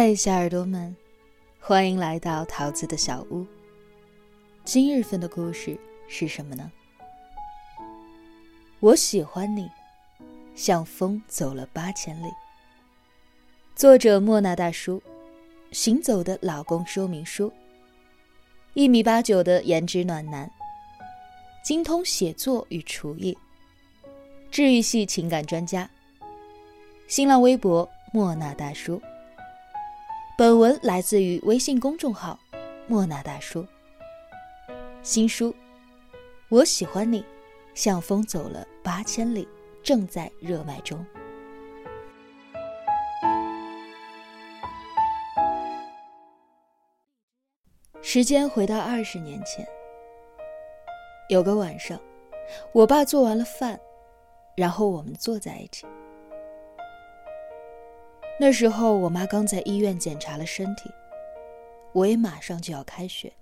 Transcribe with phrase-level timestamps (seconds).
[0.00, 0.94] 嗨，小耳朵们，
[1.58, 3.44] 欢迎来到桃子的小屋。
[4.64, 6.70] 今日份的故事是什么呢？
[8.78, 9.68] 我喜欢你，
[10.54, 12.28] 像风走了八千里。
[13.74, 15.02] 作者莫那大叔，
[15.72, 17.52] 行走的老公说明书。
[18.74, 20.48] 一米八九的颜值暖男，
[21.64, 23.36] 精通写作与厨艺，
[24.48, 25.90] 治愈系情感专家。
[27.08, 29.02] 新浪微博莫那大叔。
[30.38, 32.38] 本文来自于微信公众号
[32.86, 33.66] “莫那大叔”。
[35.02, 35.50] 新书
[36.48, 37.22] 《我喜欢你》，
[37.74, 39.48] 像风走了八千里，
[39.82, 41.04] 正在热卖中。
[48.00, 49.66] 时间回到二十年前，
[51.28, 52.00] 有个晚上，
[52.72, 53.76] 我爸做完了饭，
[54.56, 55.84] 然后我们坐在一起。
[58.40, 60.88] 那时候，我妈刚在医院检查了身体，
[61.92, 63.32] 我也马上就要开学。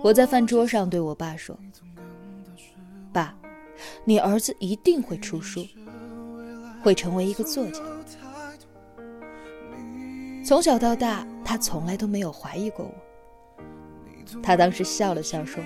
[0.00, 1.58] 我在饭桌上对我爸说
[3.12, 3.34] ：“爸，
[4.04, 5.66] 你儿子一定会出书，
[6.84, 7.80] 会成为一个作家。
[10.46, 12.94] 从小到大，他从来都没有怀疑过我。”
[14.40, 15.60] 他当时笑了笑说：“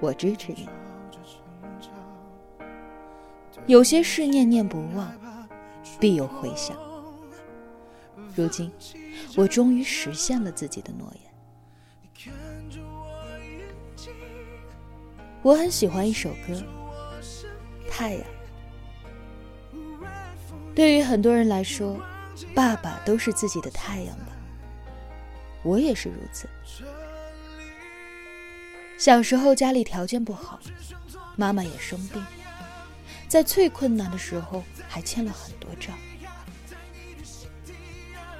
[0.00, 0.68] 我支持你。
[3.66, 5.12] 有些事念念不忘。”
[6.00, 6.76] 必有回响。
[8.34, 8.70] 如今，
[9.36, 12.32] 我终于实现了自己的诺言。
[15.42, 16.54] 我很喜欢一首歌，
[17.90, 18.22] 《太阳》。
[20.74, 22.00] 对于很多人来说，
[22.54, 24.28] 爸爸都是自己的太阳吧。
[25.62, 26.48] 我也是如此。
[28.98, 30.58] 小时候家里条件不好，
[31.36, 32.24] 妈妈也生病，
[33.34, 34.62] 在最困难的时候。
[34.86, 35.92] 还欠了很多账，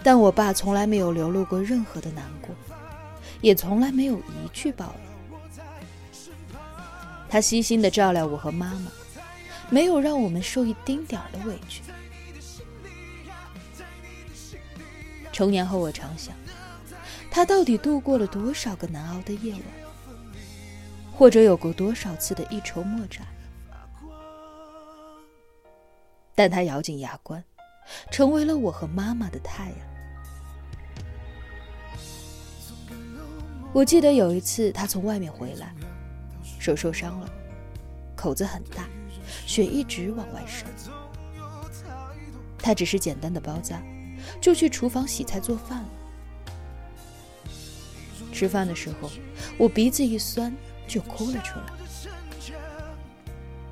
[0.04, 2.54] 但我爸从来没有流露过任何的难过，
[3.40, 6.20] 也从来没有一句抱怨。
[7.28, 8.92] 他悉心的照料我和妈妈，
[9.68, 11.82] 没有让我们受一丁点儿的委屈。
[15.32, 16.36] 成年后，我常想，
[17.32, 19.62] 他到底度过了多少个难熬的夜晚，
[21.12, 23.26] 或者有过多少次的一筹莫展。
[26.34, 27.42] 但他咬紧牙关，
[28.10, 29.78] 成为了我和妈妈的太阳。
[33.72, 35.74] 我记得有一次，他从外面回来，
[36.58, 37.28] 手受伤了，
[38.16, 38.88] 口子很大，
[39.46, 40.66] 血一直往外渗。
[42.58, 43.82] 他只是简单的包扎，
[44.40, 45.88] 就去厨房洗菜做饭了。
[48.32, 49.10] 吃饭的时候，
[49.58, 50.52] 我鼻子一酸
[50.88, 51.66] 就哭了出来。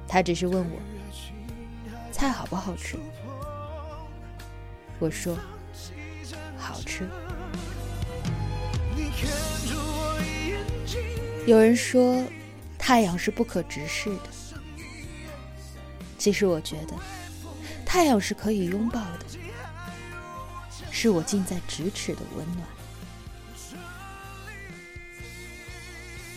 [0.06, 0.91] 他只是问我。
[2.22, 2.96] 菜好不好吃？
[5.00, 5.36] 我说
[6.56, 7.08] 好吃。
[11.48, 12.22] 有人说
[12.78, 14.30] 太阳是不可直视的，
[16.16, 16.94] 其实我觉得
[17.84, 19.26] 太阳是可以拥抱的，
[20.92, 22.64] 是我近在咫尺的温暖。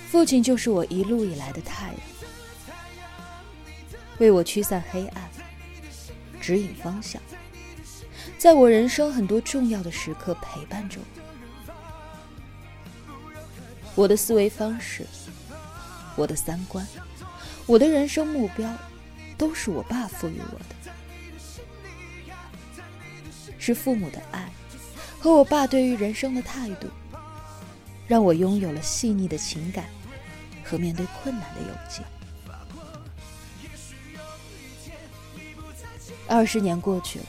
[0.09, 1.97] 父亲就是我一路以来的太阳，
[4.17, 5.24] 为我驱散黑暗。
[6.45, 7.19] 指引方向，
[8.37, 11.05] 在我人生很多重要的时刻陪伴着我。
[13.95, 15.07] 我的思维方式，
[16.15, 16.87] 我的三观，
[17.65, 18.71] 我的人生目标，
[19.39, 20.75] 都是我爸赋予我的。
[23.57, 24.47] 是父母的爱
[25.19, 26.87] 和我爸对于人生的态度，
[28.07, 29.85] 让我拥有了细腻的情感
[30.63, 32.03] 和面对困难的勇气。
[36.27, 37.25] 二十年过去了，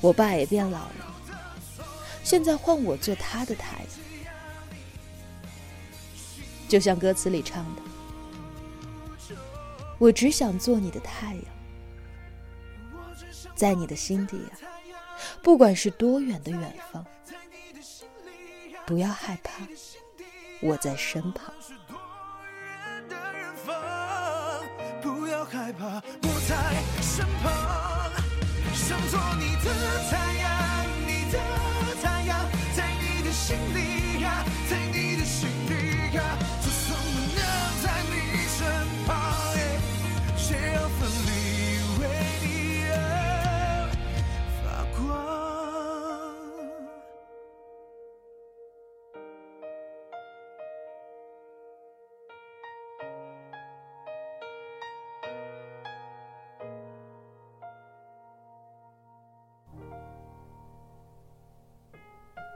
[0.00, 1.14] 我爸也变老了。
[2.24, 3.86] 现在换我做他的太阳，
[6.68, 7.82] 就像歌词里唱的
[9.98, 11.44] ：“我只想做你的太阳，
[13.54, 14.58] 在你的心底呀，
[15.40, 17.06] 不管是多远的远方，
[18.84, 19.64] 不要害怕，
[20.60, 21.54] 我在身旁。”
[25.66, 26.54] 害怕，不在
[27.02, 27.52] 身旁，
[28.72, 29.66] 想做你的
[30.08, 30.65] 太阳，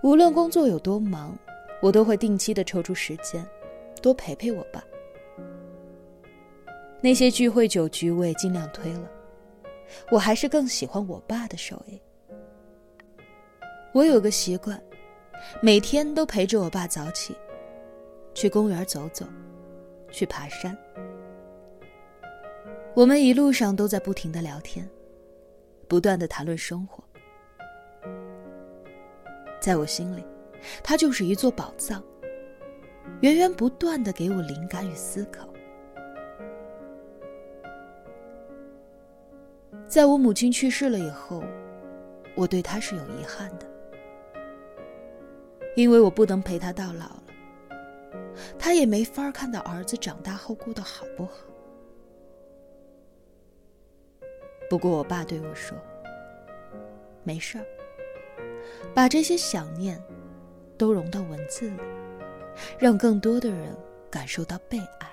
[0.03, 1.39] 无论工作有多忙，
[1.83, 3.47] 我都会定期的抽出时间，
[4.01, 4.83] 多陪陪我爸。
[7.03, 9.11] 那些聚会酒局我也尽量推了，
[10.11, 12.01] 我还是更喜欢我爸的手艺。
[13.93, 14.81] 我有个习惯，
[15.61, 17.35] 每天都陪着我爸早起，
[18.33, 19.27] 去公园走走，
[20.11, 20.77] 去爬山。
[22.95, 24.89] 我们一路上都在不停的聊天，
[25.89, 27.05] 不断的谈论生活。
[29.61, 30.25] 在我心里，
[30.83, 32.03] 他就是一座宝藏，
[33.21, 35.49] 源源不断的给我灵感与思考。
[39.87, 41.43] 在我母亲去世了以后，
[42.35, 43.67] 我对他是有遗憾的，
[45.77, 47.23] 因为我不能陪他到老了，
[48.59, 51.33] 他也没法看到儿子长大后过得好不好。
[54.71, 55.77] 不过我爸对我说
[57.25, 57.65] ：“没事儿。”
[58.95, 60.03] 把这些想念
[60.77, 61.81] 都融到文字里，
[62.79, 63.77] 让更多的人
[64.11, 65.09] 感受到被爱。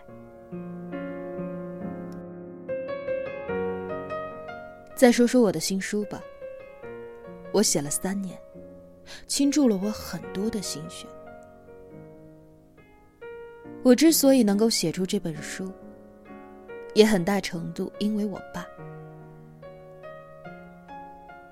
[4.96, 6.22] 再说说我的新书吧，
[7.52, 8.36] 我写了三年，
[9.28, 11.06] 倾注了我很多的心血。
[13.84, 15.72] 我之所以能够写出这本书，
[16.96, 18.66] 也很大程度因为我爸，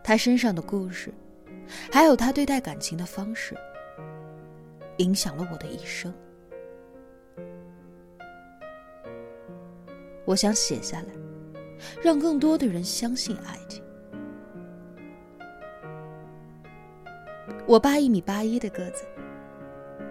[0.04, 1.14] 他身上的故事。
[1.92, 3.56] 还有他对待感情的方式，
[4.98, 6.14] 影响了我的一生。
[10.26, 11.08] 我想写下来，
[12.02, 13.84] 让更多的人相信爱情。
[17.68, 19.06] 我爸一米八一的个子，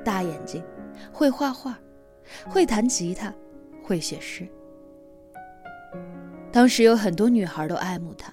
[0.04, 0.62] 大眼睛，
[1.12, 1.78] 会画画，
[2.48, 3.32] 会弹吉他，
[3.82, 4.48] 会写诗。
[6.52, 8.32] 当时有很多女孩都爱慕他，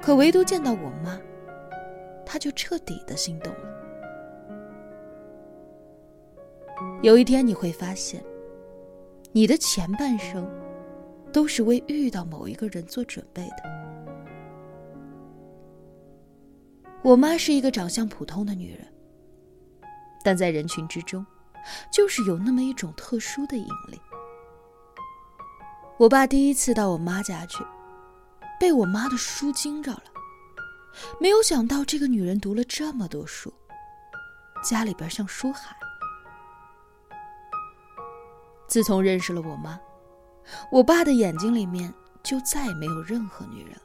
[0.00, 1.20] 可唯独见到我妈。
[2.32, 3.60] 他就彻底的心动了。
[7.02, 8.24] 有一天你会发现，
[9.32, 10.48] 你的前半生
[11.32, 13.64] 都是为遇到某一个人做准备的。
[17.02, 18.86] 我妈是一个长相普通的女人，
[20.22, 21.26] 但在人群之中，
[21.92, 24.00] 就是有那么一种特殊的引力。
[25.98, 27.64] 我爸第一次到我妈家去，
[28.60, 30.04] 被我妈的书惊着了。
[31.20, 33.52] 没有想到这个女人读了这么多书，
[34.62, 35.76] 家里边像书海。
[38.66, 39.80] 自从认识了我妈，
[40.70, 41.92] 我爸的眼睛里面
[42.22, 43.82] 就再也没有任何女人了。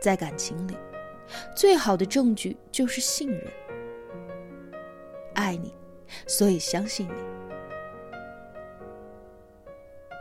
[0.00, 0.76] 在感情里，
[1.56, 3.52] 最好的证据就是信任。
[5.34, 5.74] 爱你，
[6.26, 7.12] 所以相信你。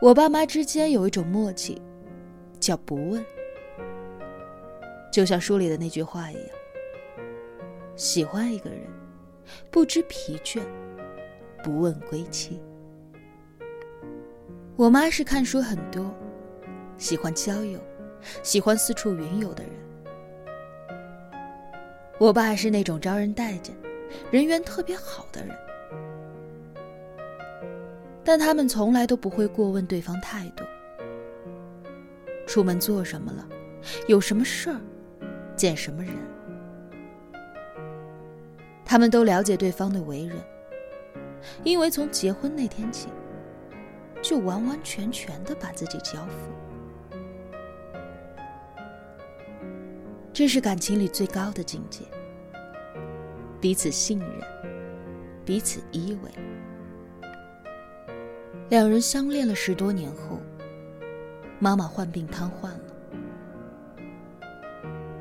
[0.02, 1.82] 我爸妈之间有一种默契。
[2.62, 3.26] 叫不问，
[5.12, 6.46] 就像书里的那句话一样：
[7.96, 8.82] 喜欢一个人，
[9.72, 10.62] 不知疲倦，
[11.64, 12.62] 不问归期。
[14.76, 16.14] 我妈是看书很多，
[17.00, 17.80] 喜欢交友，
[18.44, 19.74] 喜欢四处云游的人。
[22.20, 23.76] 我爸是那种招人待见、
[24.30, 25.58] 人缘特别好的人，
[28.24, 30.64] 但他们从来都不会过问对方太多。
[32.52, 33.48] 出门做什么了？
[34.10, 34.76] 有什么事儿？
[35.56, 36.14] 见什么人？
[38.84, 40.36] 他们都了解对方的为人，
[41.64, 43.08] 因为从结婚那天起，
[44.22, 46.52] 就完完全全的把自己交付。
[50.34, 52.04] 这是感情里最高的境界，
[53.62, 54.30] 彼此信任，
[55.46, 56.28] 彼此依偎。
[58.68, 60.38] 两人相恋了十多年后。
[61.62, 62.82] 妈妈患病瘫痪了，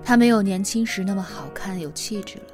[0.02, 2.44] 她没有年轻时那么好看有气质了。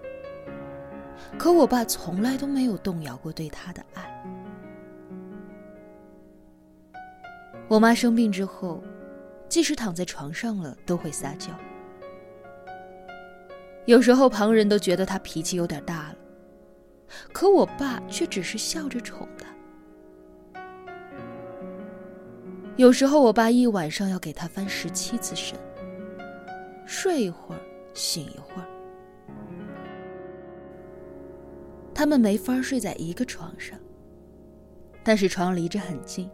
[1.39, 4.03] 可我爸从来都没有动摇过对她的爱。
[7.69, 8.83] 我妈生病之后，
[9.49, 11.51] 即使躺在床上了，都会撒娇。
[13.85, 16.17] 有时候旁人都觉得她脾气有点大了，
[17.33, 19.29] 可我爸却只是笑着宠
[22.77, 25.59] 有时候，我爸一晚上要给他翻十七次身，
[26.85, 27.61] 睡一会儿，
[27.95, 28.69] 醒一会儿。
[31.95, 33.79] 他们没法睡在一个床上，
[35.03, 36.31] 但是床离着很近，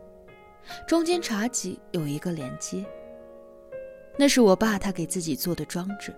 [0.84, 2.84] 中间茶几有一个连接。
[4.18, 6.12] 那是我爸他给自己做的装置，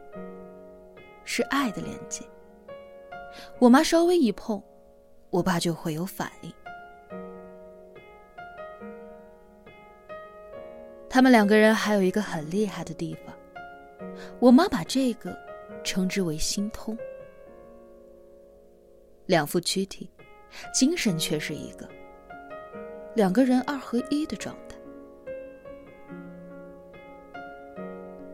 [1.24, 2.24] 是爱的连接。
[3.58, 4.62] 我妈稍微一碰，
[5.28, 6.50] 我爸就会有反应。
[11.14, 13.32] 他们两个人还有一个很厉害的地方，
[14.40, 15.32] 我妈把这个
[15.84, 16.98] 称之为心通。
[19.26, 20.10] 两副躯体，
[20.74, 21.88] 精神却是一个，
[23.14, 24.76] 两个人二合一的状态。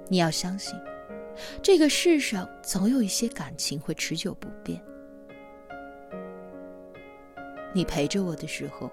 [0.08, 0.75] 你要相信，
[1.60, 4.82] 这个世上总有一些感情会持久不变。
[7.75, 8.90] 你陪着我的时候，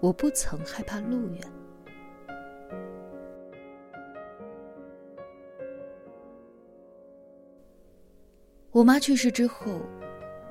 [0.00, 1.57] 我不曾害怕路远。
[8.78, 9.80] 我妈去世之后，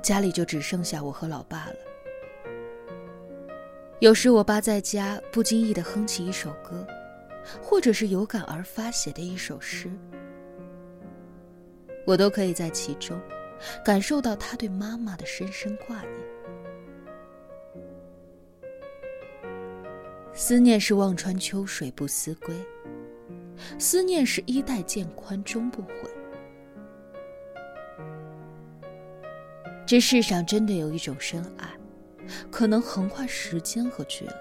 [0.02, 1.76] 家里就只剩下我和老爸了。
[4.00, 6.86] 有时我爸在家不经意的哼起一首歌，
[7.62, 9.90] 或者是有感而发写的一首诗，
[12.06, 13.18] 我都可以在其中
[13.82, 16.14] 感受到他对妈妈的深深挂念。
[20.34, 22.54] 思念是望穿秋水不思归，
[23.80, 26.12] 思念是衣带渐宽终不悔。
[29.88, 31.66] 这世上真的有一种深爱，
[32.52, 34.32] 可能横跨时间和距离。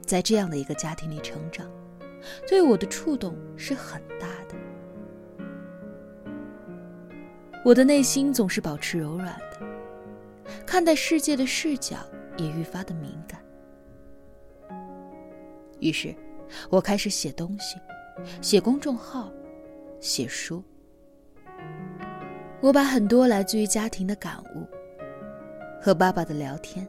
[0.00, 1.70] 在这样的一个家庭里成长，
[2.48, 4.54] 对我的触动是很大的。
[7.62, 9.60] 我的内心总是保持柔软的，
[10.64, 11.98] 看待世界的视角
[12.38, 13.38] 也愈发的敏感。
[15.78, 16.14] 于是，
[16.70, 17.76] 我开始写东西，
[18.40, 19.30] 写公众号，
[20.00, 20.64] 写书。
[22.60, 24.66] 我把很多来自于家庭的感悟
[25.80, 26.86] 和爸爸的聊天，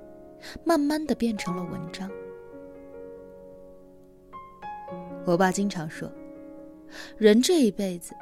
[0.64, 2.10] 慢慢的变成了文章。
[5.26, 6.12] 我爸经常说，
[7.18, 8.16] 人这一辈子，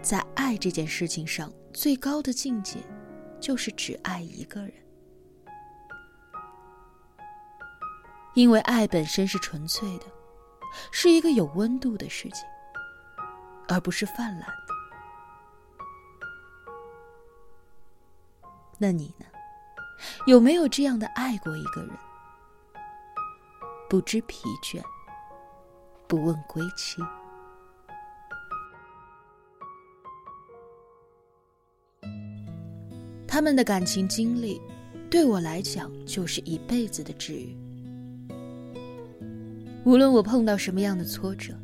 [0.00, 2.78] 在爱这件事情上，最高的境界，
[3.38, 4.72] 就是只爱一个人。
[8.34, 10.06] 因为爱本身是纯粹的，
[10.90, 12.46] 是一个有温度的事情，
[13.68, 14.48] 而不是泛滥。
[18.84, 19.24] 那你呢？
[20.26, 21.90] 有没有这样的爱过一个人？
[23.88, 24.82] 不知疲倦，
[26.06, 27.00] 不问归期。
[33.26, 34.60] 他们的感情经历，
[35.10, 37.56] 对我来讲就是一辈子的治愈。
[39.86, 41.58] 无论我碰到什么样的挫折，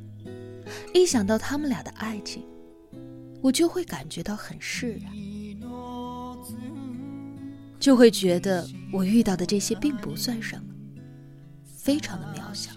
[0.95, 2.49] 一想到他们俩的爱情，
[3.43, 5.13] 我就会感觉到很释然。
[7.81, 10.63] 就会觉得我遇到的这些并不算什么，
[11.65, 12.71] 非常的渺小。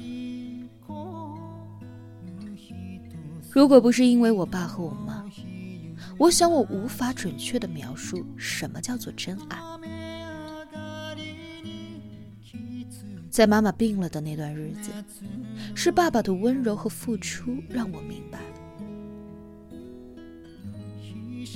[3.51, 5.23] 如果不是因为我爸和我妈，
[6.17, 9.59] 我想我无法准确的描述什么叫做真爱。
[13.29, 14.91] 在妈妈病了的那段日子，
[15.75, 18.39] 是爸爸的温柔和付出让我明白，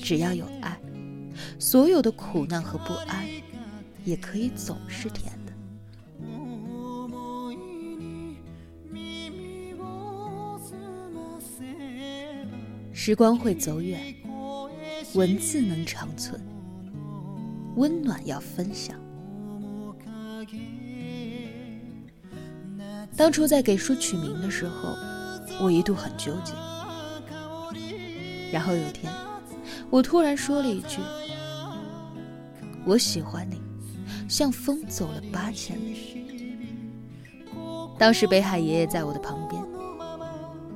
[0.04, 0.78] 只要有爱。
[1.60, 3.28] 所有的苦难和不安，
[4.08, 5.52] 也可以总是甜的。
[12.94, 14.16] 时光会走远，
[15.14, 16.42] 文字能长存，
[17.76, 18.98] 温暖要分享。
[23.18, 24.96] 当初在给书取名的时候，
[25.60, 26.54] 我一度很纠结。
[28.54, 29.12] 然后有天，
[29.90, 31.02] 我突然说了一句。
[32.86, 33.62] 我喜欢你，
[34.28, 36.26] 像风走了八千里。
[37.98, 39.64] 当时北海爷爷在我的旁边，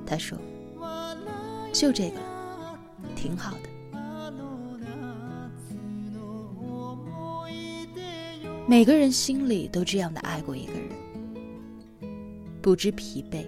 [0.06, 0.38] 他说
[1.72, 2.18] ：“就这个，
[3.16, 3.70] 挺好的。”
[8.68, 10.90] 每个人心里都这样的爱过一个人，
[12.62, 13.46] 不知疲惫，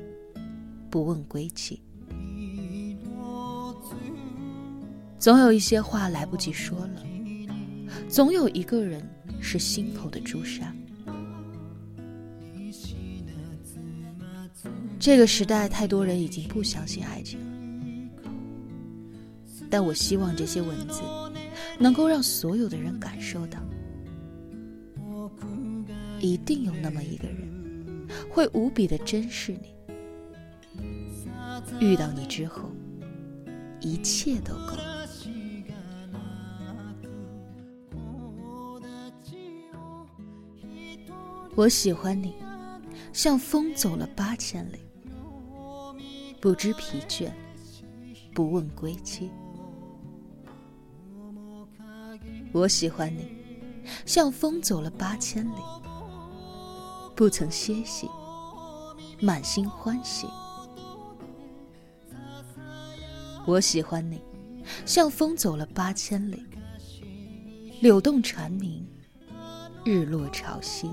[0.89, 1.81] 不问归期。
[5.17, 7.01] 总有一些话来不及说了。
[8.13, 9.01] 总有一个人
[9.41, 10.71] 是心口的朱砂。
[14.99, 17.45] 这个时代，太多人已经不相信爱情了，
[19.67, 21.01] 但我希望这些文字
[21.79, 23.59] 能够让所有的人感受到，
[26.19, 29.73] 一定有那么一个人会无比的珍视你，
[31.79, 32.69] 遇到你之后，
[33.81, 34.77] 一切都够。
[41.55, 42.33] 我喜欢你，
[43.13, 44.79] 像风走了八千里，
[46.41, 47.31] 不知疲倦，
[48.33, 49.29] 不问归期。
[52.51, 53.29] 我喜欢你，
[54.03, 55.59] 像风走了八千里，
[57.15, 58.09] 不曾歇息，
[59.21, 60.27] 满心欢喜。
[63.45, 64.19] 我喜欢你，
[64.87, 66.43] 像风走了八千里，
[67.79, 68.83] 柳动蝉鸣，
[69.85, 70.89] 日落潮汐。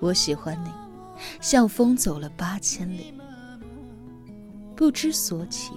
[0.00, 0.70] 我喜欢你，
[1.40, 3.14] 像风走了八千里，
[4.74, 5.72] 不知所起，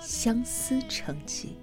[0.00, 1.56] 相思成疾。